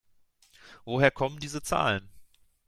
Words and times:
Woher 0.83 1.11
kommen 1.11 1.39
diese 1.39 1.61
Zahlen? 1.61 2.09